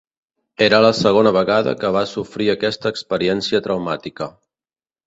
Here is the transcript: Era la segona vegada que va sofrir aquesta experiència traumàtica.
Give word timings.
Era 0.67 0.79
la 0.85 0.89
segona 0.99 1.33
vegada 1.35 1.75
que 1.83 1.93
va 1.99 2.03
sofrir 2.15 2.51
aquesta 2.55 2.95
experiència 2.97 3.65
traumàtica. 3.69 4.35